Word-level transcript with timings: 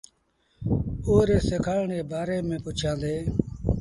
اُئي 1.07 1.21
ري 1.27 1.37
سِکآڻ 1.47 1.79
ري 1.91 1.99
بآري 2.09 2.37
ميݩ 2.47 2.63
پُڇيآندي۔ 2.63 3.15